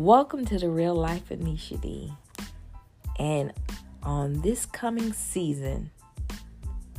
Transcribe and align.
Welcome 0.00 0.46
to 0.46 0.58
the 0.58 0.70
Real 0.70 0.94
Life 0.94 1.28
D. 1.28 2.10
And 3.18 3.52
on 4.02 4.40
this 4.40 4.64
coming 4.64 5.12
season, 5.12 5.90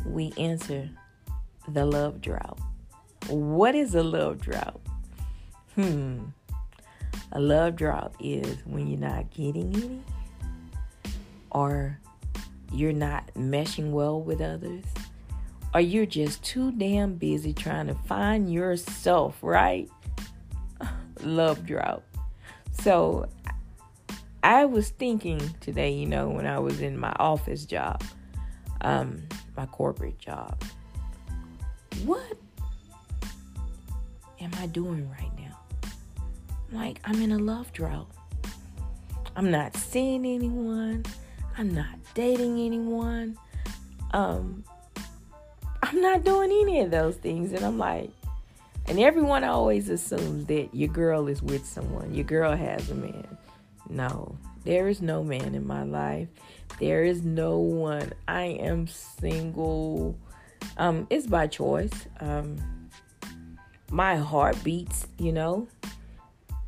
we 0.06 0.32
enter 0.38 0.88
the 1.68 1.84
love 1.84 2.22
drought. 2.22 2.60
What 3.28 3.74
is 3.74 3.96
a 3.96 4.04
love 4.04 4.40
drought? 4.40 4.80
Hmm. 5.74 6.26
A 7.32 7.42
love 7.42 7.76
drought 7.76 8.14
is 8.20 8.60
when 8.66 8.86
you're 8.86 9.00
not 9.00 9.32
getting 9.32 9.76
any 9.76 10.02
or 11.50 12.00
you're 12.72 12.94
not 12.94 13.34
meshing 13.34 13.90
well 13.90 14.22
with 14.22 14.42
others 14.42 14.84
or 15.74 15.82
you're 15.82 16.06
just 16.06 16.44
too 16.44 16.72
damn 16.72 17.16
busy 17.16 17.52
trying 17.52 17.88
to 17.88 17.96
find 17.96 18.54
yourself, 18.54 19.40
right? 19.42 19.90
Love 21.24 21.66
drought. 21.66 22.04
So 22.72 23.28
I 24.44 24.66
was 24.66 24.90
thinking 24.90 25.40
today, 25.60 25.92
you 25.92 26.08
know, 26.08 26.30
when 26.30 26.48
I 26.48 26.60
was 26.60 26.82
in 26.82 26.98
my 26.98 27.14
office 27.20 27.66
job, 27.66 28.04
um, 28.82 29.22
my 29.56 29.66
corporate 29.68 30.18
job, 30.18 30.62
what 32.06 32.38
am 34.40 34.52
I 34.60 34.66
doing 34.68 35.10
right 35.10 35.32
now? 35.38 35.60
Like, 36.72 37.00
I'm 37.04 37.22
in 37.22 37.32
a 37.32 37.38
love 37.38 37.72
drought. 37.74 38.10
I'm 39.36 39.52
not 39.52 39.76
seeing 39.76 40.26
anyone. 40.26 41.06
I'm 41.58 41.74
not 41.74 41.96
dating 42.14 42.60
anyone. 42.60 43.38
Um, 44.12 44.64
I'm 45.84 46.02
not 46.02 46.24
doing 46.24 46.52
any 46.52 46.82
of 46.82 46.92
those 46.92 47.16
things. 47.18 47.54
And 47.54 47.64
I'm 47.64 47.78
like, 47.78 48.10
and 48.92 49.00
everyone 49.00 49.46
always 49.46 49.88
assumes 49.88 50.48
that 50.48 50.68
your 50.76 50.90
girl 50.90 51.30
is 51.30 51.42
with 51.42 51.66
someone, 51.66 52.14
your 52.14 52.26
girl 52.26 52.54
has 52.54 52.92
a 52.92 52.96
man. 52.96 53.38
No, 53.90 54.38
there 54.66 54.90
is 54.90 55.02
no 55.02 55.24
man 55.24 55.56
in 55.56 55.66
my 55.66 55.84
life. 55.84 56.28
There 56.78 57.06
is 57.06 57.24
no 57.24 57.58
one. 57.58 58.12
I 58.28 58.48
am 58.48 58.88
single. 58.88 60.20
Um, 60.76 61.08
it's 61.10 61.26
by 61.26 61.48
choice. 61.48 62.06
Um, 62.20 62.58
my 63.90 64.18
heart 64.18 64.62
beats, 64.62 65.08
you 65.18 65.32
know, 65.32 65.70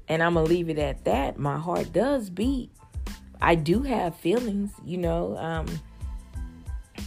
and 0.08 0.24
I'm 0.24 0.36
gonna 0.36 0.46
leave 0.48 0.70
it 0.70 0.80
at 0.80 1.04
that. 1.04 1.38
My 1.38 1.58
heart 1.58 1.92
does 1.92 2.30
beat. 2.30 2.72
I 3.42 3.56
do 3.56 3.82
have 3.82 4.16
feelings, 4.16 4.72
you 4.86 4.98
know. 4.98 5.36
Um, 5.36 5.66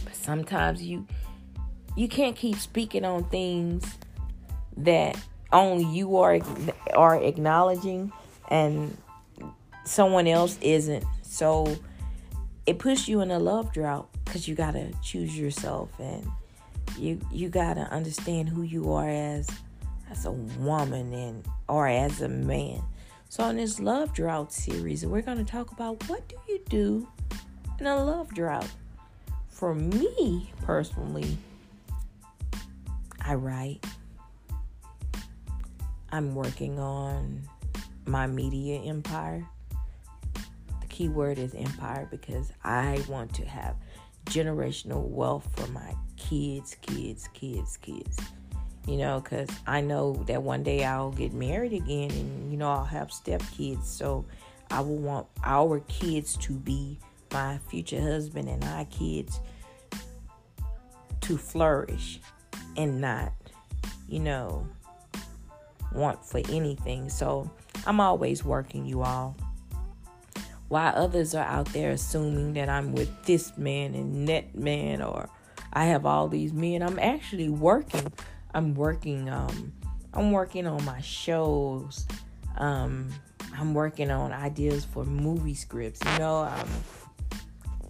but 0.03 0.13
sometimes 0.13 0.83
you 0.83 1.07
you 1.95 2.07
can't 2.07 2.35
keep 2.35 2.57
speaking 2.57 3.03
on 3.03 3.23
things 3.23 3.97
that 4.77 5.17
only 5.51 5.85
you 5.85 6.17
are 6.17 6.39
are 6.93 7.21
acknowledging 7.21 8.11
and 8.49 8.97
someone 9.85 10.27
else 10.27 10.57
isn't. 10.61 11.03
So 11.21 11.77
it 12.65 12.79
puts 12.79 13.07
you 13.07 13.21
in 13.21 13.31
a 13.31 13.39
love 13.39 13.73
drought 13.73 14.09
because 14.25 14.47
you 14.47 14.55
gotta 14.55 14.91
choose 15.01 15.37
yourself 15.37 15.89
and 15.99 16.27
you 16.97 17.19
you 17.31 17.49
gotta 17.49 17.81
understand 17.91 18.49
who 18.49 18.63
you 18.63 18.91
are 18.91 19.09
as 19.09 19.49
as 20.09 20.25
a 20.25 20.31
woman 20.31 21.13
and 21.13 21.45
or 21.67 21.87
as 21.87 22.21
a 22.21 22.29
man. 22.29 22.81
So 23.29 23.45
in 23.49 23.57
this 23.57 23.79
love 23.79 24.13
drought 24.13 24.53
series, 24.53 25.05
we're 25.05 25.21
gonna 25.21 25.43
talk 25.43 25.71
about 25.71 26.07
what 26.09 26.27
do 26.27 26.35
you 26.47 26.59
do 26.69 27.07
in 27.79 27.85
a 27.85 28.03
love 28.03 28.33
drought. 28.33 28.69
For 29.49 29.73
me 29.73 30.51
personally, 30.61 31.37
I 33.21 33.33
write. 33.33 33.85
I'm 36.11 36.35
working 36.35 36.79
on 36.79 37.41
my 38.05 38.27
media 38.27 38.79
empire. 38.81 39.45
The 40.81 40.87
key 40.87 41.09
word 41.09 41.37
is 41.37 41.53
empire 41.53 42.07
because 42.09 42.51
I 42.63 43.03
want 43.09 43.33
to 43.35 43.45
have 43.45 43.75
generational 44.25 45.03
wealth 45.03 45.47
for 45.55 45.67
my 45.71 45.93
kids, 46.15 46.75
kids, 46.81 47.27
kids, 47.33 47.77
kids. 47.77 48.17
You 48.87 48.97
know, 48.97 49.19
because 49.19 49.49
I 49.65 49.81
know 49.81 50.13
that 50.27 50.41
one 50.41 50.63
day 50.63 50.85
I'll 50.85 51.11
get 51.11 51.33
married 51.33 51.73
again 51.73 52.09
and, 52.09 52.51
you 52.51 52.57
know, 52.57 52.69
I'll 52.69 52.85
have 52.85 53.09
stepkids. 53.09 53.83
So 53.83 54.25
I 54.71 54.79
will 54.79 54.97
want 54.97 55.27
our 55.43 55.81
kids 55.81 56.37
to 56.37 56.53
be 56.53 56.97
my 57.31 57.57
future 57.69 58.01
husband 58.01 58.47
and 58.47 58.63
our 58.63 58.85
kids 58.85 59.41
to 61.21 61.37
flourish 61.37 62.21
and 62.77 63.01
not, 63.01 63.33
you 64.07 64.19
know, 64.19 64.65
want 65.97 66.23
for 66.23 66.39
anything. 66.49 67.09
So 67.09 67.49
I'm 67.85 67.99
always 67.99 68.45
working, 68.45 68.85
you 68.85 69.01
all. 69.01 69.35
While 70.69 70.93
others 70.95 71.33
are 71.33 71.45
out 71.45 71.67
there 71.73 71.91
assuming 71.91 72.53
that 72.53 72.69
I'm 72.69 72.93
with 72.93 73.09
this 73.25 73.57
man 73.57 73.95
and 73.95 74.27
that 74.27 74.55
man, 74.55 75.01
or 75.01 75.29
I 75.73 75.85
have 75.85 76.05
all 76.05 76.27
these 76.27 76.53
men, 76.53 76.81
I'm 76.83 76.99
actually 76.99 77.49
working. 77.49 78.11
I'm 78.53 78.75
working. 78.75 79.29
Um, 79.29 79.73
I'm 80.13 80.31
working 80.31 80.67
on 80.67 80.83
my 80.83 80.99
shows. 81.01 82.05
Um, 82.57 83.09
I'm 83.55 83.73
working 83.73 84.11
on 84.11 84.31
ideas 84.33 84.85
for 84.85 85.05
movie 85.05 85.53
scripts. 85.53 86.01
You 86.03 86.19
know, 86.19 86.39
I'm, 86.39 86.67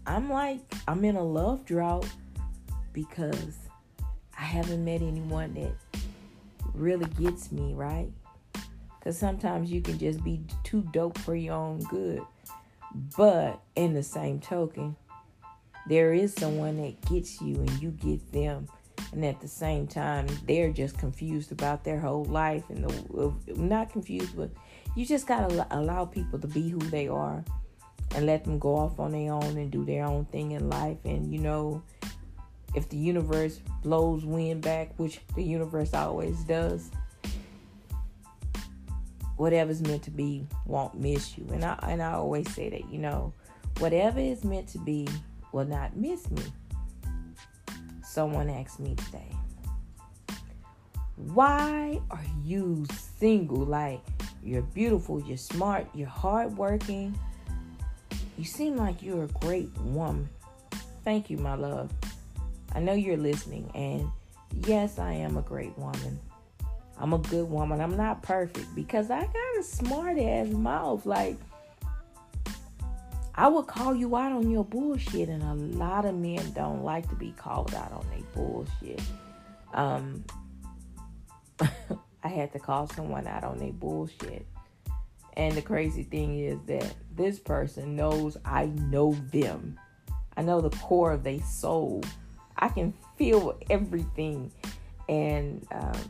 I'm 0.05 0.29
like 0.29 0.59
I'm 0.87 1.03
in 1.03 1.15
a 1.15 1.23
love 1.23 1.65
drought 1.65 2.07
because 2.93 3.57
I 4.37 4.43
haven't 4.43 4.85
met 4.85 5.01
anyone 5.01 5.53
that 5.55 5.71
really 6.77 7.05
gets 7.19 7.51
me, 7.51 7.73
right? 7.73 8.09
Because 8.99 9.17
sometimes 9.17 9.71
you 9.71 9.81
can 9.81 9.97
just 9.97 10.23
be 10.23 10.41
too 10.63 10.87
dope 10.91 11.17
for 11.19 11.35
your 11.35 11.55
own 11.55 11.79
good. 11.89 12.21
But 13.15 13.61
in 13.75 13.93
the 13.93 14.03
same 14.03 14.39
token, 14.39 14.95
there 15.87 16.13
is 16.13 16.33
someone 16.33 16.77
that 16.77 17.01
gets 17.09 17.41
you 17.41 17.55
and 17.55 17.81
you 17.81 17.91
get 17.91 18.31
them. 18.31 18.67
And 19.13 19.23
at 19.23 19.39
the 19.39 19.47
same 19.47 19.87
time, 19.87 20.27
they're 20.45 20.71
just 20.71 20.97
confused 20.97 21.51
about 21.51 21.83
their 21.83 21.99
whole 21.99 22.25
life 22.25 22.69
and 22.69 22.83
the, 22.83 23.33
not 23.55 23.89
confused, 23.89 24.35
but 24.35 24.49
you 24.95 25.05
just 25.05 25.27
gotta 25.27 25.65
allow 25.71 26.05
people 26.05 26.39
to 26.39 26.47
be 26.47 26.69
who 26.69 26.79
they 26.79 27.07
are 27.07 27.43
and 28.15 28.25
let 28.25 28.43
them 28.43 28.59
go 28.59 28.75
off 28.75 28.99
on 28.99 29.11
their 29.11 29.31
own 29.31 29.57
and 29.57 29.71
do 29.71 29.85
their 29.85 30.03
own 30.03 30.25
thing 30.25 30.51
in 30.51 30.69
life. 30.69 30.97
And 31.05 31.31
you 31.31 31.39
know, 31.39 31.81
if 32.75 32.89
the 32.89 32.97
universe 32.97 33.59
blows 33.81 34.25
wind 34.25 34.61
back, 34.61 34.93
which 34.97 35.19
the 35.35 35.43
universe 35.43 35.93
always 35.93 36.43
does, 36.43 36.91
whatever's 39.37 39.81
meant 39.81 40.03
to 40.03 40.11
be 40.11 40.45
won't 40.65 40.99
miss 40.99 41.37
you. 41.37 41.47
And 41.51 41.63
I 41.63 41.77
and 41.83 42.01
I 42.01 42.13
always 42.13 42.51
say 42.53 42.69
that, 42.69 42.91
you 42.91 42.99
know, 42.99 43.33
whatever 43.79 44.19
is 44.19 44.43
meant 44.43 44.67
to 44.69 44.79
be 44.79 45.07
will 45.51 45.65
not 45.65 45.95
miss 45.95 46.29
me. 46.29 46.43
Someone 48.03 48.49
asked 48.49 48.79
me 48.79 48.95
today, 48.95 49.31
why 51.15 51.99
are 52.09 52.25
you 52.43 52.85
single? 53.19 53.65
Like 53.65 54.01
you're 54.43 54.61
beautiful, 54.61 55.21
you're 55.23 55.37
smart, 55.37 55.87
you're 55.93 56.07
hardworking. 56.07 57.17
You 58.37 58.45
seem 58.45 58.75
like 58.75 59.01
you're 59.01 59.23
a 59.23 59.27
great 59.27 59.75
woman. 59.79 60.29
Thank 61.03 61.29
you, 61.29 61.37
my 61.37 61.55
love. 61.55 61.91
I 62.77 62.79
know 62.79 62.93
you're 62.93 63.17
listening, 63.17 63.71
and 63.73 64.07
yes, 64.67 64.99
I 64.99 65.11
am 65.11 65.35
a 65.35 65.41
great 65.41 65.75
woman. 65.79 66.19
I'm 66.99 67.11
a 67.11 67.17
good 67.17 67.49
woman. 67.49 67.81
I'm 67.81 67.97
not 67.97 68.21
perfect 68.21 68.67
because 68.75 69.09
I 69.09 69.21
got 69.21 69.59
a 69.59 69.63
smart 69.63 70.19
ass 70.19 70.49
mouth. 70.49 71.03
Like, 71.03 71.37
I 73.33 73.47
would 73.47 73.65
call 73.65 73.95
you 73.95 74.15
out 74.15 74.31
on 74.31 74.51
your 74.51 74.63
bullshit, 74.63 75.27
and 75.27 75.41
a 75.41 75.55
lot 75.55 76.05
of 76.05 76.13
men 76.13 76.51
don't 76.51 76.83
like 76.83 77.09
to 77.09 77.15
be 77.15 77.31
called 77.31 77.73
out 77.73 77.91
on 77.91 78.05
their 78.11 78.23
bullshit. 78.35 79.01
Um, 79.73 80.23
I 82.23 82.27
had 82.27 82.53
to 82.53 82.59
call 82.59 82.85
someone 82.89 83.25
out 83.25 83.43
on 83.43 83.57
their 83.57 83.73
bullshit. 83.73 84.45
And 85.33 85.55
the 85.55 85.63
crazy 85.63 86.03
thing 86.03 86.37
is 86.37 86.59
that 86.67 86.93
this 87.15 87.39
person 87.39 87.95
knows 87.95 88.37
I 88.45 88.67
know 88.67 89.13
them. 89.31 89.79
I 90.37 90.43
know 90.43 90.61
the 90.61 90.69
core 90.77 91.13
of 91.13 91.23
their 91.23 91.41
soul. 91.41 92.03
I 92.59 92.69
can 92.69 92.93
feel 93.17 93.57
everything. 93.69 94.51
And 95.09 95.65
um, 95.71 96.01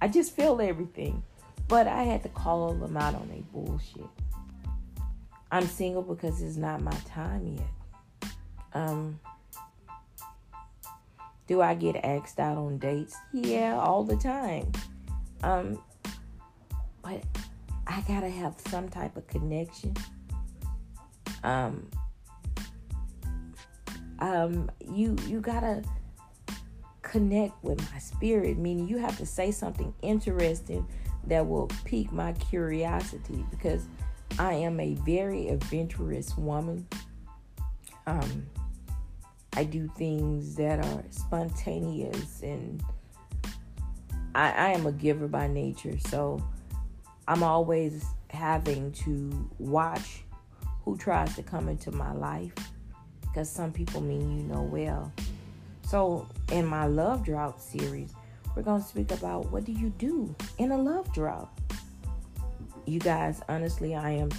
I 0.00 0.08
just 0.08 0.34
feel 0.34 0.60
everything. 0.60 1.22
But 1.68 1.86
I 1.86 2.02
had 2.02 2.22
to 2.24 2.28
call 2.28 2.74
them 2.74 2.96
out 2.96 3.14
on 3.14 3.28
their 3.28 3.42
bullshit. 3.52 4.06
I'm 5.50 5.66
single 5.66 6.02
because 6.02 6.40
it's 6.42 6.56
not 6.56 6.80
my 6.82 6.96
time 7.06 7.58
yet. 7.58 8.30
Um, 8.74 9.20
do 11.46 11.60
I 11.60 11.74
get 11.74 11.96
asked 11.96 12.40
out 12.40 12.56
on 12.56 12.78
dates? 12.78 13.16
Yeah, 13.32 13.78
all 13.78 14.04
the 14.04 14.16
time. 14.16 14.70
Um, 15.42 15.78
but 17.02 17.22
I 17.86 18.00
gotta 18.08 18.30
have 18.30 18.54
some 18.68 18.88
type 18.88 19.16
of 19.16 19.26
connection. 19.26 19.94
Um, 21.42 21.88
um, 24.22 24.70
you 24.80 25.16
you 25.26 25.40
gotta 25.40 25.82
connect 27.02 27.62
with 27.62 27.78
my 27.92 27.98
spirit. 27.98 28.56
Meaning 28.56 28.88
you 28.88 28.98
have 28.98 29.18
to 29.18 29.26
say 29.26 29.50
something 29.50 29.92
interesting 30.00 30.86
that 31.26 31.46
will 31.46 31.66
pique 31.84 32.12
my 32.12 32.32
curiosity 32.34 33.44
because 33.50 33.86
I 34.38 34.54
am 34.54 34.78
a 34.78 34.94
very 34.94 35.48
adventurous 35.48 36.36
woman. 36.36 36.86
Um, 38.06 38.46
I 39.54 39.64
do 39.64 39.88
things 39.98 40.54
that 40.54 40.78
are 40.84 41.04
spontaneous 41.10 42.42
and 42.42 42.82
I, 44.34 44.50
I 44.50 44.68
am 44.70 44.86
a 44.86 44.92
giver 44.92 45.26
by 45.26 45.48
nature. 45.48 45.98
So 45.98 46.42
I'm 47.26 47.42
always 47.42 48.04
having 48.30 48.92
to 48.92 49.50
watch 49.58 50.22
who 50.84 50.96
tries 50.96 51.34
to 51.36 51.42
come 51.42 51.68
into 51.68 51.90
my 51.90 52.12
life 52.12 52.54
because 53.32 53.48
some 53.48 53.72
people 53.72 54.00
mean 54.00 54.36
you 54.36 54.44
know 54.44 54.62
well. 54.62 55.10
So 55.88 56.28
in 56.50 56.66
my 56.66 56.86
love 56.86 57.24
drought 57.24 57.60
series, 57.60 58.12
we're 58.54 58.62
going 58.62 58.82
to 58.82 58.86
speak 58.86 59.10
about 59.10 59.50
what 59.50 59.64
do 59.64 59.72
you 59.72 59.90
do 59.90 60.34
in 60.58 60.72
a 60.72 60.76
love 60.76 61.12
drought. 61.14 61.50
You 62.86 62.98
guys, 62.98 63.40
honestly, 63.48 63.94
I 63.94 64.10
am 64.10 64.30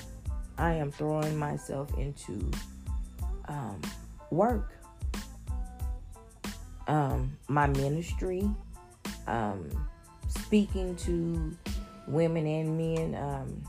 I 0.58 0.74
am 0.74 0.92
throwing 0.92 1.38
myself 1.38 1.98
into 1.98 2.52
um, 3.48 3.82
work, 4.30 4.74
um, 6.88 7.36
my 7.48 7.66
ministry, 7.68 8.48
um, 9.26 9.70
speaking 10.28 10.96
to 10.98 11.58
women 12.08 12.46
and 12.46 12.78
men. 12.78 13.16
Um, 13.16 13.64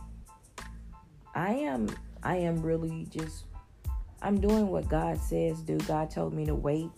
I 1.34 1.54
am 1.54 1.88
I 2.22 2.36
am 2.36 2.60
really 2.60 3.06
just 3.10 3.44
I'm 4.24 4.40
doing 4.40 4.68
what 4.68 4.88
God 4.88 5.20
says 5.20 5.60
do. 5.60 5.76
God 5.80 6.10
told 6.10 6.32
me 6.32 6.46
to 6.46 6.54
wait 6.54 6.88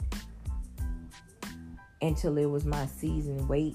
until 2.00 2.38
it 2.38 2.46
was 2.46 2.64
my 2.64 2.86
season. 2.86 3.48
Wait, 3.48 3.74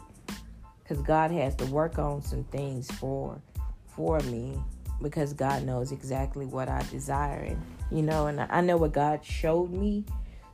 because 0.79 1.01
God 1.01 1.31
has 1.31 1.53
to 1.55 1.65
work 1.65 1.99
on 1.99 2.21
some 2.21 2.45
things 2.45 2.89
for 2.91 3.41
for 3.87 4.19
me 4.21 4.57
because 5.01 5.33
God 5.33 5.63
knows 5.65 5.91
exactly 5.91 6.45
what 6.45 6.69
I 6.69 6.81
desire, 6.91 7.41
and 7.41 7.61
you 7.91 8.01
know, 8.03 8.27
and 8.27 8.39
I 8.39 8.61
know 8.61 8.77
what 8.77 8.93
God 8.93 9.25
showed 9.25 9.69
me. 9.69 10.05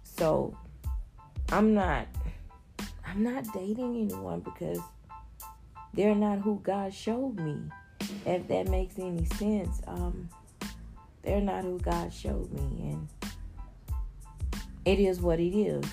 So 0.04 0.58
I'm 1.52 1.76
not 1.76 2.08
I'm 3.06 3.22
not 3.22 3.46
dating 3.54 3.96
anyone 3.96 4.40
because 4.40 4.80
they're 5.94 6.16
not 6.16 6.40
who 6.40 6.60
God 6.64 6.92
showed 6.92 7.40
me. 7.40 7.62
If 8.26 8.48
that 8.48 8.70
makes 8.70 8.98
any 8.98 9.26
sense, 9.26 9.82
um, 9.86 10.30
they're 11.28 11.42
not 11.42 11.64
who 11.64 11.78
God 11.80 12.14
showed 12.14 12.50
me, 12.54 12.92
and 12.92 13.08
it 14.86 14.98
is 14.98 15.20
what 15.20 15.40
it 15.40 15.54
is. 15.54 15.84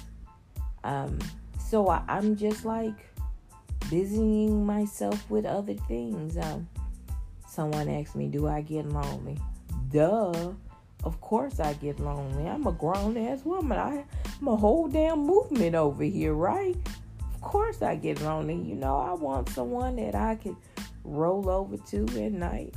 Um, 0.84 1.18
so 1.58 1.88
I, 1.88 2.04
am 2.08 2.36
just 2.36 2.64
like 2.64 2.94
busying 3.90 4.64
myself 4.64 5.28
with 5.28 5.44
other 5.44 5.74
things. 5.74 6.38
Um, 6.38 6.68
someone 7.48 7.88
asked 7.88 8.14
me, 8.14 8.28
"Do 8.28 8.46
I 8.46 8.60
get 8.60 8.88
lonely?" 8.88 9.36
Duh. 9.90 10.52
Of 11.02 11.20
course 11.20 11.60
I 11.60 11.74
get 11.74 12.00
lonely. 12.00 12.48
I'm 12.48 12.66
a 12.66 12.72
grown 12.72 13.16
ass 13.18 13.44
woman. 13.44 13.76
I, 13.76 14.04
I'm 14.40 14.48
a 14.48 14.56
whole 14.56 14.88
damn 14.88 15.18
movement 15.18 15.74
over 15.74 16.02
here, 16.02 16.32
right? 16.32 16.76
Of 17.34 17.40
course 17.42 17.82
I 17.82 17.96
get 17.96 18.22
lonely. 18.22 18.54
You 18.54 18.74
know, 18.76 18.96
I 18.96 19.12
want 19.12 19.50
someone 19.50 19.96
that 19.96 20.14
I 20.14 20.36
can 20.36 20.56
roll 21.02 21.50
over 21.50 21.76
to 21.76 22.24
at 22.24 22.32
night. 22.32 22.74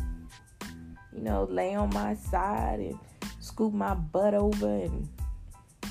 You 1.18 1.24
know, 1.24 1.48
lay 1.50 1.74
on 1.74 1.90
my 1.94 2.14
side 2.14 2.80
and 2.80 3.00
scoop 3.40 3.74
my 3.74 3.96
butt 3.96 4.36
over 4.36 4.68
and 4.68 5.10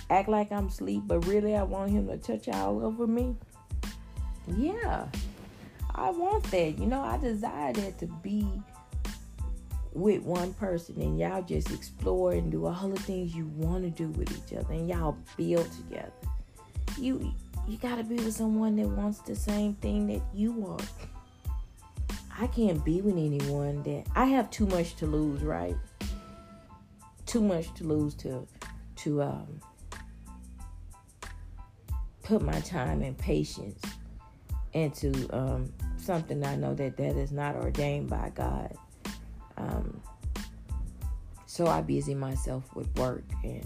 act 0.08 0.28
like 0.28 0.52
I'm 0.52 0.69
asleep, 0.69 1.02
but 1.06 1.26
really 1.26 1.56
I 1.56 1.64
want 1.64 1.90
him 1.90 2.06
to 2.06 2.17
touch 2.17 2.49
all 2.49 2.84
over 2.84 3.06
me. 3.06 3.34
Yeah, 4.56 5.06
I 5.94 6.11
want 6.11 6.44
that. 6.44 6.78
You 6.78 6.87
know, 6.87 7.00
I 7.00 7.19
desire 7.19 7.73
that 7.73 7.99
to 7.99 8.06
be 8.06 8.46
with 9.93 10.23
one 10.23 10.52
person 10.55 11.00
and 11.00 11.19
y'all 11.19 11.43
just 11.43 11.73
explore 11.73 12.32
and 12.32 12.52
do 12.52 12.67
all 12.67 12.88
the 12.88 13.00
things 13.00 13.34
you 13.34 13.46
want 13.56 13.82
to 13.82 13.90
do 13.90 14.08
with 14.11 14.31
each 14.31 14.56
other 14.56 14.75
and 14.75 14.88
y'all 14.88 15.17
build 15.37 15.69
together. 15.73 16.12
You 16.99 17.32
you 17.67 17.78
gotta 17.78 18.05
be 18.05 18.14
with 18.14 18.34
someone 18.34 18.76
that 18.76 18.88
wants 18.88 19.19
the 19.20 19.34
same 19.34 19.75
thing 19.75 20.06
that 20.08 20.23
you 20.32 20.52
want. 20.52 20.88
I 22.38 22.46
can't 22.48 22.84
be 22.84 23.00
with 23.00 23.16
anyone 23.16 23.82
that 23.84 24.04
I 24.14 24.26
have 24.26 24.50
too 24.50 24.66
much 24.66 24.96
to 24.96 25.06
lose, 25.06 25.42
right? 25.42 25.76
Too 27.24 27.40
much 27.40 27.72
to 27.74 27.84
lose 27.84 28.14
to 28.16 28.46
to 28.96 29.22
um 29.22 29.60
put 32.22 32.42
my 32.42 32.60
time 32.60 33.02
and 33.02 33.16
patience 33.16 33.80
into 34.72 35.12
um, 35.34 35.72
something 35.96 36.44
I 36.44 36.56
know 36.56 36.74
that 36.74 36.96
that 36.96 37.16
is 37.16 37.30
not 37.30 37.54
ordained 37.54 38.10
by 38.10 38.32
God. 38.34 38.76
Um, 39.56 40.02
so 41.46 41.68
I 41.68 41.80
busy 41.80 42.14
myself 42.14 42.74
with 42.74 42.92
work 42.96 43.24
and 43.44 43.64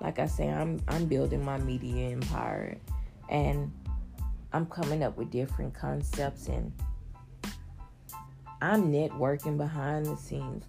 like 0.00 0.18
I 0.18 0.26
say, 0.26 0.48
I'm 0.48 0.80
I'm 0.88 1.04
building 1.04 1.44
my 1.44 1.58
media 1.58 2.10
empire 2.10 2.78
and 3.28 3.70
I'm 4.52 4.66
coming 4.66 5.04
up 5.04 5.16
with 5.16 5.30
different 5.30 5.74
concepts 5.74 6.48
and 6.48 6.72
I'm 8.62 8.92
networking 8.92 9.56
behind 9.56 10.06
the 10.06 10.16
scenes. 10.16 10.64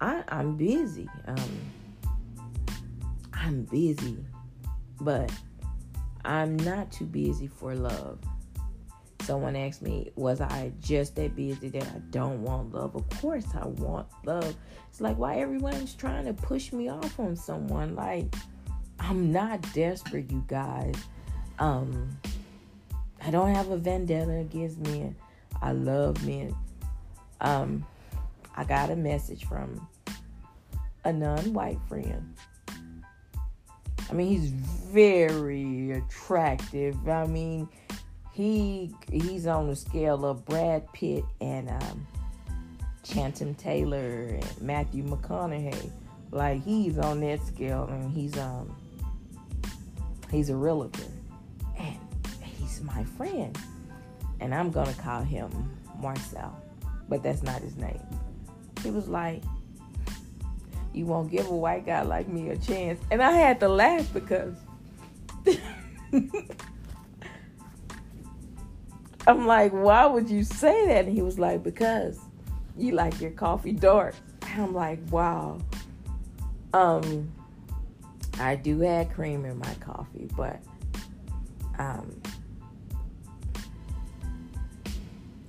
I, 0.00 0.22
I'm 0.28 0.56
busy. 0.56 1.08
Um, 1.26 1.72
I'm 3.32 3.62
busy, 3.64 4.18
but 5.00 5.32
I'm 6.24 6.56
not 6.56 6.92
too 6.92 7.06
busy 7.06 7.46
for 7.46 7.74
love. 7.74 8.18
Someone 9.22 9.54
asked 9.54 9.82
me, 9.82 10.10
Was 10.16 10.40
I 10.40 10.72
just 10.80 11.14
that 11.16 11.36
busy 11.36 11.68
that 11.68 11.84
I 11.84 11.98
don't 12.10 12.42
want 12.42 12.72
love? 12.72 12.96
Of 12.96 13.08
course, 13.20 13.46
I 13.54 13.66
want 13.66 14.08
love. 14.24 14.54
It's 14.88 15.00
like 15.00 15.16
why 15.16 15.36
everyone's 15.36 15.94
trying 15.94 16.26
to 16.26 16.34
push 16.34 16.72
me 16.72 16.88
off 16.88 17.18
on 17.18 17.36
someone. 17.36 17.94
Like, 17.94 18.34
I'm 18.98 19.32
not 19.32 19.62
desperate, 19.72 20.30
you 20.30 20.44
guys. 20.46 20.96
Um, 21.58 22.18
I 23.24 23.30
don't 23.30 23.54
have 23.54 23.70
a 23.70 23.76
vendetta 23.76 24.32
against 24.32 24.78
men. 24.78 25.16
I 25.60 25.72
love 25.72 26.24
men. 26.26 26.54
Um, 27.42 27.84
I 28.56 28.64
got 28.64 28.90
a 28.90 28.96
message 28.96 29.44
from 29.44 29.86
a 31.04 31.12
non 31.12 31.52
white 31.52 31.78
friend 31.88 32.34
I 34.12 34.14
mean, 34.14 34.28
he's 34.28 34.50
very 34.50 35.92
attractive. 35.92 37.08
I 37.08 37.26
mean, 37.26 37.66
he 38.32 38.94
he's 39.10 39.46
on 39.46 39.68
the 39.68 39.74
scale 39.74 40.26
of 40.26 40.44
Brad 40.44 40.92
Pitt 40.92 41.24
and 41.40 41.70
um, 41.70 42.06
Taylor 43.04 44.38
and 44.38 44.60
Matthew 44.60 45.02
McConaughey. 45.04 45.90
Like 46.30 46.62
he's 46.62 46.98
on 46.98 47.20
that 47.20 47.40
scale, 47.46 47.84
and 47.84 48.10
he's 48.12 48.36
um 48.36 48.76
he's 50.30 50.50
a 50.50 50.56
realtor, 50.56 51.10
and 51.78 51.98
he's 52.42 52.82
my 52.82 53.04
friend, 53.04 53.56
and 54.40 54.54
I'm 54.54 54.70
gonna 54.70 54.92
call 54.92 55.22
him 55.22 55.50
Marcel, 56.02 56.61
but 57.12 57.22
that's 57.22 57.42
not 57.42 57.60
his 57.60 57.76
name. 57.76 58.00
He 58.82 58.90
was 58.90 59.06
like, 59.06 59.42
you 60.94 61.04
won't 61.04 61.30
give 61.30 61.46
a 61.46 61.54
white 61.54 61.84
guy 61.84 62.00
like 62.00 62.26
me 62.26 62.48
a 62.48 62.56
chance. 62.56 62.98
And 63.10 63.22
I 63.22 63.32
had 63.32 63.60
to 63.60 63.68
laugh 63.68 64.10
because 64.14 64.54
I'm 69.26 69.46
like, 69.46 69.72
why 69.72 70.06
would 70.06 70.30
you 70.30 70.42
say 70.42 70.86
that? 70.86 71.04
And 71.04 71.14
he 71.14 71.20
was 71.20 71.38
like, 71.38 71.62
because 71.62 72.18
you 72.78 72.92
like 72.92 73.20
your 73.20 73.32
coffee 73.32 73.72
dark. 73.72 74.14
And 74.46 74.62
I'm 74.62 74.72
like, 74.72 74.98
wow. 75.10 75.58
Um, 76.72 77.30
I 78.40 78.54
do 78.54 78.82
add 78.86 79.12
cream 79.12 79.44
in 79.44 79.58
my 79.58 79.74
coffee, 79.80 80.30
but 80.34 80.62
um, 81.78 82.22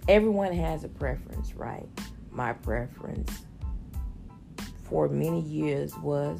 everyone 0.08 0.54
has 0.54 0.84
a 0.84 0.90
preference, 0.90 1.54
right? 1.56 1.88
My 2.32 2.54
preference 2.54 3.46
for 4.84 5.08
many 5.08 5.42
years 5.42 5.98
was, 5.98 6.40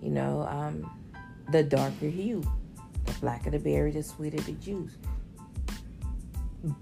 you 0.00 0.10
know, 0.10 0.42
um, 0.48 0.90
the 1.50 1.62
darker 1.62 2.08
hue. 2.08 2.42
The 3.06 3.12
blacker 3.14 3.50
the 3.50 3.58
berry, 3.58 3.90
the 3.90 4.02
sweeter 4.02 4.40
the 4.40 4.52
juice. 4.52 4.96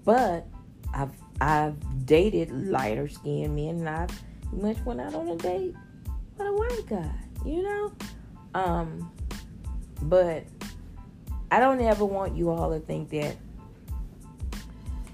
But 0.03 0.47
I've 0.93 1.11
I've 1.41 2.05
dated 2.05 2.51
lighter 2.51 3.07
skinned 3.07 3.55
men 3.55 3.77
and 3.77 3.89
I've 3.89 4.23
much 4.51 4.77
went 4.85 4.99
out 4.99 5.13
on 5.13 5.29
a 5.29 5.35
date 5.37 5.73
with 6.37 6.47
a 6.47 6.53
white 6.53 6.85
guy, 6.87 7.11
you 7.45 7.63
know? 7.63 7.93
Um 8.53 9.11
but 10.03 10.43
I 11.51 11.59
don't 11.59 11.79
ever 11.81 12.05
want 12.05 12.35
you 12.35 12.49
all 12.49 12.71
to 12.71 12.79
think 12.79 13.09
that 13.11 13.37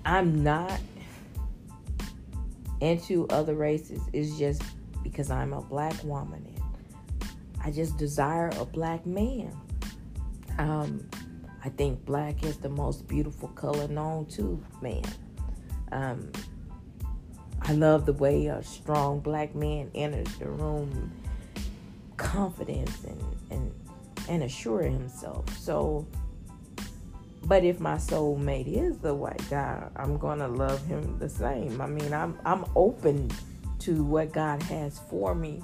I'm 0.06 0.44
not 0.44 0.80
into 2.82 3.28
other 3.30 3.56
races. 3.56 4.02
It's 4.14 4.38
just 4.38 4.62
because 5.04 5.32
I'm 5.32 5.54
a 5.54 5.62
black 5.62 5.96
woman 6.04 6.46
and 6.46 7.30
I 7.64 7.72
just 7.72 7.98
desire 7.98 8.52
a 8.60 8.66
black 8.66 9.06
man. 9.06 9.52
Um, 10.60 11.10
I 11.64 11.70
think 11.70 12.06
black 12.06 12.44
is 12.44 12.58
the 12.58 12.70
most 12.70 13.08
beautiful 13.08 13.50
color 13.50 13.88
known 13.88 14.28
to 14.28 14.64
man. 14.82 15.04
Um, 15.92 16.32
I 17.64 17.74
love 17.74 18.06
the 18.06 18.14
way 18.14 18.46
a 18.46 18.62
strong 18.64 19.20
black 19.20 19.56
man 19.56 19.90
enters 19.96 20.34
the 20.36 20.48
room, 20.48 21.12
confidence 22.18 23.04
and 23.04 23.22
and 23.50 23.72
and 24.30 24.44
himself. 24.44 25.50
So, 25.58 26.06
but 27.46 27.64
if 27.64 27.80
my 27.80 27.96
soulmate 27.96 28.68
is 28.68 28.98
the 28.98 29.14
white 29.14 29.44
guy, 29.50 29.88
I'm 29.96 30.18
gonna 30.18 30.48
love 30.48 30.86
him 30.86 31.20
the 31.20 31.30
same. 31.30 31.80
I 31.80 31.88
mean, 31.88 32.14
I'm 32.14 32.38
I'm 32.46 32.66
open 32.76 33.30
to 33.80 34.04
what 34.04 34.32
God 34.32 34.64
has 34.64 35.00
for 35.10 35.36
me. 35.36 35.62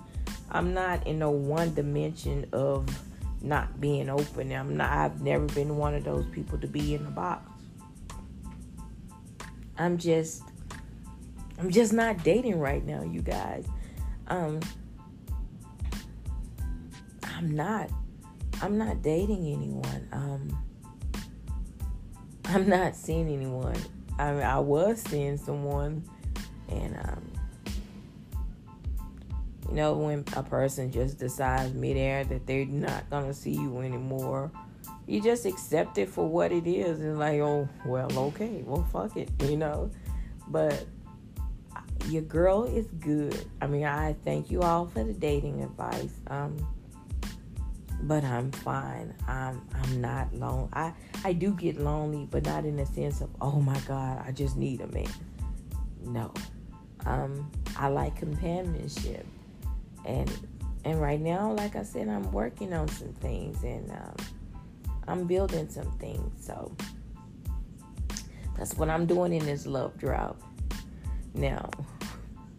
I'm 0.52 0.74
not 0.74 1.08
in 1.08 1.20
no 1.20 1.32
one 1.32 1.74
dimension 1.74 2.46
of 2.54 2.88
not 3.42 3.82
being 3.82 4.10
open. 4.10 4.52
I'm 4.52 4.78
not. 4.78 4.92
I've 4.92 5.22
never 5.22 5.46
been 5.48 5.78
one 5.78 5.96
of 5.96 6.04
those 6.04 6.26
people 6.28 6.60
to 6.60 6.68
be 6.68 6.94
in 6.94 7.06
a 7.06 7.10
box. 7.10 7.50
I'm 9.78 9.98
just 9.98 10.44
I'm 11.58 11.72
just 11.72 11.94
not 11.94 12.24
dating 12.24 12.60
right 12.60 12.86
now, 12.86 13.04
you 13.04 13.22
guys. 13.22 13.66
Um, 14.28 14.60
I'm 17.24 17.56
not. 17.56 17.90
I'm 18.62 18.78
not 18.78 19.02
dating 19.02 19.48
anyone. 19.48 20.08
Um, 20.12 20.61
I'm 22.54 22.68
not 22.68 22.96
seeing 22.96 23.30
anyone. 23.30 23.78
I 24.20 24.32
mean, 24.34 24.44
I 24.44 24.60
was 24.60 25.02
seeing 25.02 25.38
someone, 25.38 26.04
and 26.70 26.98
um, 26.98 27.32
you 29.70 29.76
know, 29.76 29.94
when 29.94 30.26
a 30.36 30.44
person 30.44 30.92
just 30.92 31.18
decides 31.18 31.74
midair 31.74 32.26
that 32.26 32.46
they're 32.46 32.66
not 32.66 33.10
gonna 33.10 33.34
see 33.34 33.54
you 33.54 33.80
anymore, 33.80 34.52
you 35.08 35.22
just 35.22 35.46
accept 35.46 35.98
it 35.98 36.10
for 36.10 36.28
what 36.28 36.52
it 36.52 36.68
is, 36.68 37.00
and 37.00 37.18
like, 37.18 37.40
oh, 37.40 37.70
well, 37.86 38.12
okay, 38.18 38.64
well, 38.66 38.84
fuck 38.92 39.16
it, 39.16 39.30
you 39.44 39.56
know. 39.56 39.90
But 40.50 40.86
your 42.10 42.24
girl 42.24 42.66
is 42.66 42.88
good. 43.00 43.46
I 43.62 43.68
mean, 43.68 43.86
I 43.86 44.16
thank 44.26 44.52
you 44.52 44.62
all 44.62 44.88
for 44.88 45.06
the 45.06 45.14
dating 45.14 45.64
advice. 45.64 46.20
Um, 46.28 46.58
but 48.04 48.24
I'm 48.24 48.52
fine. 48.52 49.14
I'm 49.28 49.62
I'm 49.74 50.02
not 50.02 50.34
lonely. 50.34 50.70
I 50.74 50.94
I 51.24 51.34
do 51.34 51.54
get 51.54 51.80
lonely, 51.80 52.28
but 52.30 52.46
not 52.46 52.66
in 52.66 52.78
the 52.78 52.86
sense 52.86 53.22
of 53.22 53.30
oh 53.42 53.60
my 53.60 53.80
god, 53.82 54.24
I 54.26 54.32
just 54.32 54.58
need 54.58 54.82
a 54.82 54.88
man. 54.88 55.12
No, 56.04 56.34
um, 57.06 57.52
I 57.78 57.88
like 57.88 58.16
companionship, 58.16 59.26
and 60.06 60.32
and 60.84 61.00
right 61.00 61.22
now, 61.22 61.52
like 61.54 61.76
I 61.76 61.84
said, 61.84 62.08
I'm 62.08 62.32
working 62.32 62.74
on 62.74 62.88
some 62.88 63.14
things 63.14 63.64
and 63.64 63.92
um, 63.92 64.16
I'm 65.08 65.28
building 65.28 65.70
some 65.70 65.92
things. 66.00 66.44
So 66.44 66.76
that's 68.58 68.76
what 68.76 68.90
I'm 68.90 69.06
doing 69.06 69.34
in 69.34 69.46
this 69.46 69.68
love 69.68 69.98
drought. 69.98 70.42
Now, 71.36 71.70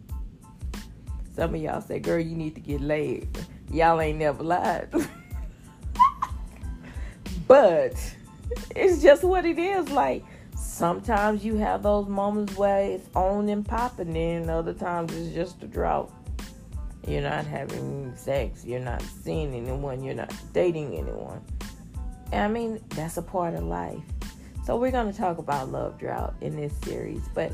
some 1.35 1.53
of 1.53 1.61
y'all 1.61 1.81
say, 1.81 1.99
girl, 1.99 2.19
you 2.19 2.35
need 2.35 2.55
to 2.55 2.61
get 2.61 2.79
laid. 2.79 3.27
Y'all 3.69 3.99
ain't 3.99 4.19
never 4.19 4.43
lied. 4.43 4.89
but 7.47 7.93
it's 8.75 9.01
just 9.01 9.23
what 9.23 9.45
it 9.45 9.57
is. 9.57 9.89
Like, 9.89 10.23
sometimes 10.55 11.43
you 11.43 11.55
have 11.57 11.83
those 11.83 12.07
moments 12.07 12.55
where 12.55 12.81
it's 12.81 13.07
on 13.15 13.49
and 13.49 13.65
popping, 13.65 14.15
and 14.15 14.49
other 14.49 14.73
times 14.73 15.15
it's 15.15 15.33
just 15.33 15.63
a 15.63 15.67
drought. 15.67 16.11
You're 17.07 17.21
not 17.21 17.45
having 17.45 18.15
sex, 18.15 18.63
you're 18.63 18.79
not 18.79 19.01
seeing 19.01 19.53
anyone, 19.53 20.03
you're 20.03 20.15
not 20.15 20.33
dating 20.53 20.95
anyone. 20.95 21.41
And 22.31 22.43
I 22.43 22.47
mean, 22.47 22.81
that's 22.89 23.17
a 23.17 23.21
part 23.21 23.53
of 23.53 23.63
life. 23.63 24.01
So, 24.65 24.77
we're 24.77 24.91
going 24.91 25.11
to 25.11 25.17
talk 25.17 25.37
about 25.37 25.69
love 25.69 25.99
drought 25.99 26.35
in 26.41 26.55
this 26.55 26.73
series, 26.83 27.21
but 27.33 27.51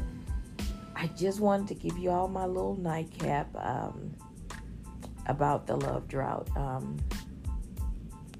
I 0.95 1.07
just 1.17 1.39
wanted 1.39 1.67
to 1.69 1.75
give 1.75 1.97
you 1.97 2.11
all 2.11 2.27
my 2.27 2.45
little 2.45 2.75
nightcap 2.75 3.47
um, 3.55 4.13
about 5.27 5.65
the 5.65 5.77
love 5.77 6.07
drought. 6.07 6.49
Um, 6.55 6.97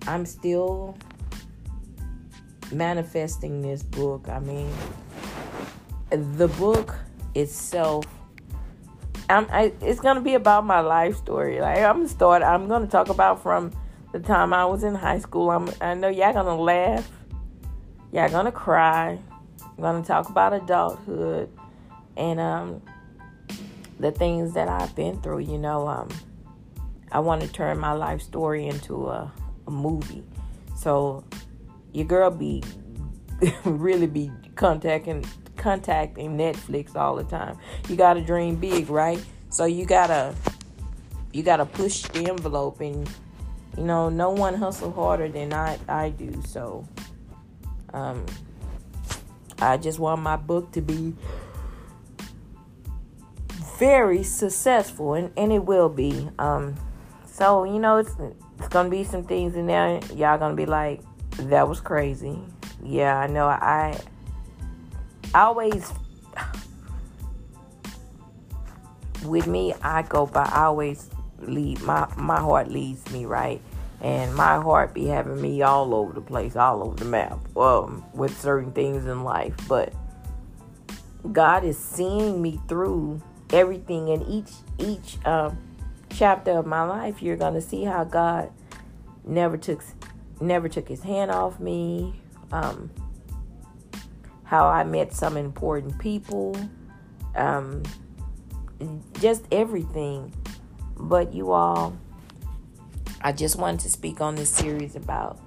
I'm 0.08 0.26
still 0.26 0.98
manifesting 2.72 3.62
this 3.62 3.84
book. 3.84 4.28
I 4.30 4.40
mean, 4.40 4.72
the 6.10 6.48
book 6.48 6.96
itself. 7.36 8.06
I'm, 9.30 9.48
I, 9.52 9.74
it's 9.82 10.00
gonna 10.00 10.22
be 10.22 10.34
about 10.34 10.66
my 10.66 10.80
life 10.80 11.16
story. 11.18 11.62
Like 11.62 11.78
I'm 11.78 11.98
gonna 11.98 12.08
start. 12.08 12.42
I'm 12.42 12.68
gonna 12.68 12.88
talk 12.88 13.10
about 13.10 13.44
from 13.44 13.72
the 14.12 14.20
time 14.20 14.54
I 14.54 14.66
was 14.66 14.84
in 14.84 14.96
high 14.96 15.20
school. 15.20 15.52
I'm, 15.52 15.70
I 15.82 15.94
know 15.94 16.08
y'all 16.08 16.34
gonna 16.34 16.56
laugh. 16.56 17.10
Y'all 18.12 18.30
gonna 18.30 18.52
cry. 18.52 19.20
I'm 19.62 19.84
gonna 19.84 20.04
talk 20.04 20.30
about 20.30 20.54
adulthood 20.54 21.50
and 22.18 22.40
um, 22.40 22.82
the 24.00 24.12
things 24.12 24.54
that 24.54 24.68
I've 24.68 24.96
been 24.96 25.22
through. 25.22 25.40
You 25.40 25.60
know, 25.60 25.88
um, 25.88 26.10
I 27.12 27.20
want 27.20 27.42
to 27.42 27.48
turn 27.48 27.78
my 27.78 27.92
life 27.92 28.22
story 28.22 28.66
into 28.66 29.08
a, 29.08 29.32
a 29.68 29.72
movie. 29.72 30.24
So 30.76 31.24
your 31.94 32.06
girl 32.06 32.32
be 32.32 32.64
really 33.66 34.08
be 34.08 34.32
contacting 34.56 35.26
contacting 35.58 36.38
Netflix 36.38 36.96
all 36.96 37.16
the 37.16 37.24
time. 37.24 37.58
You 37.88 37.96
gotta 37.96 38.22
dream 38.22 38.56
big, 38.56 38.90
right? 38.90 39.24
So 39.50 39.66
you 39.66 39.86
gotta 39.86 40.36
you 41.34 41.44
gotta 41.44 41.66
push 41.66 42.04
the 42.04 42.30
envelope 42.30 42.82
and 42.82 43.10
you 43.78 43.84
know 43.84 44.10
no 44.10 44.32
one 44.32 44.56
hustle 44.56 44.92
harder 44.92 45.28
than 45.28 45.54
I 45.54 45.78
I 45.88 46.10
do. 46.10 46.42
So 46.46 46.88
um 47.94 48.26
I 49.62 49.78
just 49.78 50.00
want 50.00 50.22
my 50.22 50.38
book 50.38 50.72
to 50.72 50.82
be 50.82 51.14
very 53.78 54.24
successful, 54.24 55.14
and, 55.14 55.32
and 55.38 55.52
it 55.52 55.64
will 55.66 55.90
be. 55.90 56.30
Um, 56.38 56.76
so 57.26 57.64
you 57.64 57.80
know, 57.80 57.98
it's 57.98 58.16
it's 58.60 58.68
gonna 58.68 58.90
be 58.90 59.04
some 59.04 59.24
things 59.24 59.56
in 59.56 59.68
there. 59.68 60.00
Y'all 60.16 60.38
gonna 60.38 60.56
be 60.56 60.66
like, 60.66 61.02
that 61.48 61.68
was 61.68 61.80
crazy. 61.80 62.40
Yeah, 62.84 63.18
I 63.18 63.28
know. 63.28 63.48
I, 63.48 64.00
I 65.34 65.42
always 65.42 65.92
with 69.26 69.48
me, 69.48 69.74
I 69.82 70.04
go 70.04 70.26
by. 70.26 70.44
I 70.44 70.66
always 70.66 71.10
lead 71.40 71.82
my 71.82 72.12
my 72.18 72.40
heart 72.40 72.70
leads 72.70 73.10
me 73.12 73.26
right, 73.26 73.62
and 74.02 74.34
my 74.36 74.56
heart 74.56 74.94
be 74.94 75.06
having 75.06 75.42
me 75.42 75.62
all 75.62 75.94
over 75.94 76.14
the 76.14 76.22
place, 76.22 76.56
all 76.56 76.84
over 76.84 76.96
the 76.96 77.06
map, 77.06 77.40
um, 77.58 78.04
with 78.14 78.40
certain 78.40 78.72
things 78.72 79.06
in 79.06 79.24
life. 79.24 79.56
But 79.68 79.94
God 81.32 81.64
is 81.64 81.78
seeing 81.78 82.42
me 82.42 82.60
through 82.68 83.22
everything 83.52 84.10
in 84.10 84.22
each 84.24 84.52
each 84.78 85.24
um, 85.26 85.58
chapter 86.10 86.52
of 86.52 86.66
my 86.66 86.84
life, 86.84 87.22
you're 87.22 87.38
gonna 87.38 87.62
see 87.62 87.84
how 87.84 88.04
God 88.04 88.52
never 89.26 89.58
took 89.58 89.82
never 90.42 90.70
took 90.70 90.88
His 90.88 91.02
hand 91.02 91.32
off 91.32 91.60
me. 91.60 92.14
Um, 92.52 92.90
how 94.50 94.68
I 94.68 94.84
met 94.84 95.14
some 95.14 95.38
important 95.38 96.00
people, 96.00 96.58
um, 97.36 97.84
just 99.20 99.46
everything. 99.52 100.34
But 100.98 101.36
you 101.36 101.52
all, 101.52 101.96
I 103.22 103.32
just 103.32 103.58
wanted 103.58 103.82
to 103.82 103.92
speak 103.92 104.22
on 104.22 104.34
this 104.34 104.50
series 104.50 104.96
about 104.96 105.40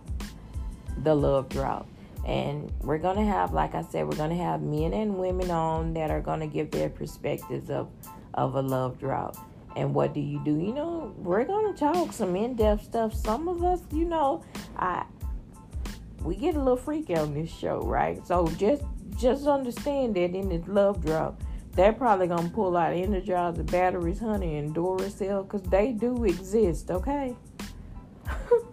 the 1.03 1.17
love 1.17 1.49
drought. 1.49 1.89
And 2.25 2.73
we're 2.81 2.99
going 2.99 3.17
to 3.17 3.25
have, 3.25 3.53
like 3.53 3.75
I 3.75 3.83
said, 3.83 4.07
we're 4.07 4.17
going 4.17 4.31
to 4.31 4.43
have 4.43 4.63
men 4.63 4.93
and 4.93 5.19
women 5.19 5.51
on 5.51 5.95
that 5.95 6.13
are 6.13 6.21
going 6.21 6.39
to 6.39 6.47
give 6.47 6.71
their 6.71 6.89
perspectives 6.89 7.71
of, 7.71 7.91
of 8.35 8.55
a 8.55 8.63
love 8.63 9.01
drought. 9.01 9.37
And 9.77 9.95
what 9.95 10.13
do 10.15 10.21
you 10.21 10.43
do? 10.45 10.59
You 10.59 10.75
know, 10.75 11.15
we're 11.19 11.45
to 11.45 11.75
talk 11.77 12.13
some 12.13 12.37
in 12.37 12.55
depth 12.55 12.85
stuff. 12.85 13.15
Some 13.15 13.49
of 13.49 13.65
us, 13.65 13.81
you 13.93 14.05
know, 14.05 14.45
I 14.77 15.05
we 16.23 16.37
get 16.37 16.55
a 16.55 16.59
little 16.59 16.77
freaky 16.77 17.17
on 17.17 17.35
this 17.35 17.51
show, 17.51 17.81
right? 17.81 18.25
So 18.27 18.47
just 18.59 18.83
just 19.17 19.47
understand 19.47 20.15
that 20.17 20.35
in 20.35 20.49
this 20.49 20.67
love 20.67 21.05
drought, 21.05 21.41
they're 21.73 21.93
probably 21.93 22.27
gonna 22.27 22.49
pull 22.49 22.77
out 22.77 22.93
energizer 22.93 23.69
batteries, 23.71 24.21
honey, 24.21 24.59
and 24.59 24.75
Duracell, 24.75 25.49
cause 25.49 25.63
they 25.63 25.93
do 25.93 26.25
exist, 26.25 26.91
okay? 26.91 27.35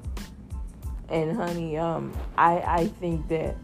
And 1.11 1.35
honey, 1.35 1.77
um, 1.77 2.13
I 2.37 2.61
I 2.65 2.87
think 2.99 3.27
that 3.29 3.55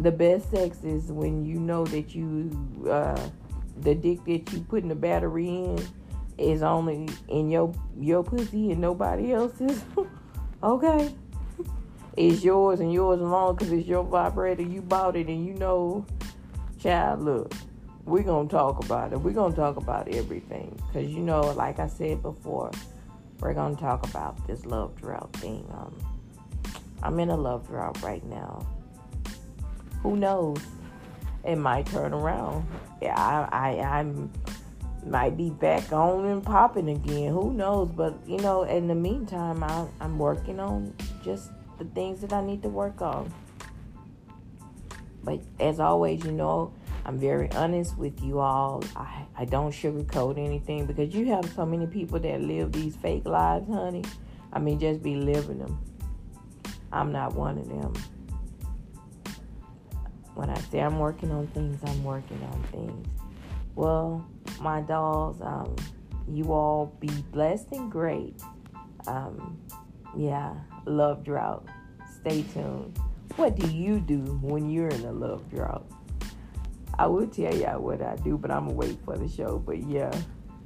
the 0.00 0.10
best 0.10 0.50
sex 0.50 0.82
is 0.82 1.12
when 1.12 1.44
you 1.44 1.58
know 1.58 1.84
that 1.86 2.14
you 2.14 2.50
uh, 2.90 3.28
the 3.80 3.94
dick 3.94 4.24
that 4.24 4.52
you 4.52 4.60
put 4.60 4.82
in 4.82 4.88
the 4.88 4.94
battery 4.94 5.46
in 5.46 5.86
is 6.38 6.62
only 6.62 7.08
in 7.28 7.50
your 7.50 7.72
your 7.98 8.22
pussy 8.22 8.72
and 8.72 8.80
nobody 8.80 9.32
else's. 9.32 9.84
okay, 10.62 11.14
it's 12.16 12.44
yours 12.44 12.80
and 12.80 12.92
yours 12.92 13.20
alone 13.20 13.56
because 13.56 13.72
it's 13.72 13.86
your 13.86 14.04
vibrator. 14.04 14.62
You 14.62 14.82
bought 14.82 15.16
it 15.16 15.28
and 15.28 15.46
you 15.46 15.54
know, 15.54 16.06
child. 16.80 17.22
Look, 17.22 17.54
we're 18.04 18.22
gonna 18.22 18.48
talk 18.48 18.84
about 18.84 19.12
it. 19.12 19.20
We're 19.20 19.32
gonna 19.32 19.56
talk 19.56 19.76
about 19.76 20.08
everything 20.08 20.78
because 20.86 21.10
you 21.10 21.20
know, 21.20 21.40
like 21.40 21.78
I 21.78 21.88
said 21.88 22.22
before, 22.22 22.70
we're 23.40 23.54
gonna 23.54 23.76
talk 23.76 24.06
about 24.06 24.46
this 24.46 24.66
love 24.66 24.96
drought 24.96 25.32
thing. 25.34 25.66
Um 25.72 25.94
I'm 27.02 27.20
in 27.20 27.30
a 27.30 27.36
love 27.36 27.66
drought 27.68 28.02
right 28.02 28.24
now. 28.24 28.66
Who 30.02 30.16
knows? 30.16 30.58
it 31.46 31.56
might 31.56 31.86
turn 31.86 32.12
around. 32.12 32.66
Yeah, 33.00 33.14
I, 33.16 33.78
I, 33.78 33.98
I'm 33.98 34.30
might 35.06 35.36
be 35.36 35.50
back 35.50 35.92
on 35.92 36.24
and 36.26 36.42
popping 36.42 36.88
again. 36.88 37.32
Who 37.32 37.52
knows? 37.52 37.90
But 37.90 38.18
you 38.26 38.38
know, 38.38 38.64
in 38.64 38.88
the 38.88 38.94
meantime, 38.94 39.62
I, 39.62 39.86
I'm 40.00 40.18
working 40.18 40.60
on 40.60 40.94
just 41.22 41.50
the 41.78 41.84
things 41.84 42.20
that 42.20 42.32
I 42.32 42.44
need 42.44 42.62
to 42.62 42.68
work 42.68 43.00
on. 43.00 43.32
But 45.22 45.40
as 45.58 45.80
always, 45.80 46.24
you 46.24 46.32
know, 46.32 46.72
I'm 47.04 47.18
very 47.18 47.50
honest 47.52 47.96
with 47.96 48.20
you 48.22 48.38
all. 48.38 48.82
I, 48.94 49.26
I 49.36 49.44
don't 49.44 49.72
sugarcoat 49.72 50.38
anything 50.38 50.86
because 50.86 51.14
you 51.14 51.26
have 51.26 51.44
so 51.54 51.66
many 51.66 51.86
people 51.86 52.18
that 52.20 52.40
live 52.40 52.72
these 52.72 52.96
fake 52.96 53.26
lives, 53.26 53.68
honey. 53.68 54.04
I 54.52 54.58
mean, 54.58 54.78
just 54.78 55.02
be 55.02 55.16
living 55.16 55.58
them. 55.58 55.78
I'm 56.92 57.12
not 57.12 57.34
one 57.34 57.58
of 57.58 57.68
them. 57.68 57.92
When 60.34 60.50
I 60.50 60.58
say 60.60 60.80
I'm 60.80 60.98
working 60.98 61.30
on 61.30 61.46
things, 61.48 61.80
I'm 61.84 62.04
working 62.04 62.40
on 62.52 62.62
things. 62.64 63.08
Well, 63.74 64.26
my 64.60 64.80
dolls, 64.80 65.40
um, 65.40 65.74
you 66.28 66.52
all 66.52 66.96
be 67.00 67.10
blessed 67.32 67.68
and 67.72 67.90
great. 67.90 68.40
Um, 69.06 69.60
yeah, 70.16 70.54
love 70.86 71.24
drought. 71.24 71.66
Stay 72.20 72.42
tuned. 72.42 72.98
What 73.36 73.56
do 73.56 73.68
you 73.68 74.00
do 74.00 74.20
when 74.40 74.70
you're 74.70 74.88
in 74.88 75.04
a 75.04 75.12
love 75.12 75.48
drought? 75.50 75.86
I 76.98 77.06
will 77.06 77.26
tell 77.26 77.54
y'all 77.54 77.80
what 77.80 78.00
I 78.00 78.16
do, 78.16 78.38
but 78.38 78.50
I'm 78.50 78.66
gonna 78.66 78.74
wait 78.74 78.98
for 79.04 79.16
the 79.16 79.28
show. 79.28 79.58
But 79.58 79.86
yeah, 79.86 80.10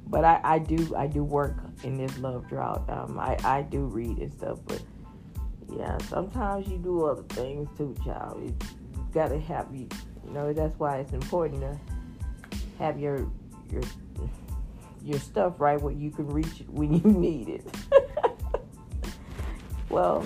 but 0.07 0.23
I, 0.23 0.39
I 0.43 0.59
do 0.59 0.95
I 0.95 1.07
do 1.07 1.23
work 1.23 1.57
in 1.83 1.97
this 1.97 2.17
love 2.19 2.47
drought. 2.47 2.89
Um, 2.89 3.19
I 3.19 3.37
I 3.43 3.61
do 3.63 3.85
read 3.85 4.17
and 4.19 4.31
stuff, 4.31 4.59
but 4.65 4.81
yeah, 5.69 5.97
sometimes 6.09 6.67
you 6.67 6.77
do 6.77 7.05
other 7.05 7.23
things 7.23 7.67
too, 7.77 7.95
child. 8.05 8.41
You, 8.41 8.55
you 8.93 9.07
gotta 9.13 9.39
have 9.39 9.67
you. 9.73 9.87
You 10.25 10.31
know 10.31 10.53
that's 10.53 10.77
why 10.79 10.99
it's 10.99 11.13
important 11.13 11.61
to 11.61 11.79
have 12.79 12.99
your 12.99 13.29
your 13.71 13.83
your 15.03 15.19
stuff 15.19 15.59
right 15.59 15.81
where 15.81 15.93
you 15.93 16.11
can 16.11 16.27
reach 16.27 16.61
it 16.61 16.69
when 16.69 16.93
you 16.93 17.11
need 17.11 17.49
it. 17.49 17.65
well, 19.89 20.25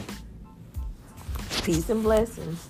peace 1.64 1.90
and 1.90 2.04
blessings. 2.04 2.68